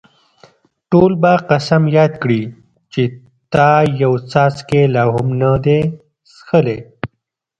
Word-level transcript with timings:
ټول 0.91 1.11
به 1.21 1.33
قسم 1.49 1.81
یاد 1.97 2.13
کړي 2.23 2.41
چې 2.93 3.03
تا 3.53 3.69
یو 4.01 4.13
څاڅکی 4.31 4.83
لا 4.95 5.03
هم 5.13 5.27
نه 5.41 5.51
دی 5.63 5.79
څښلی. 6.31 6.79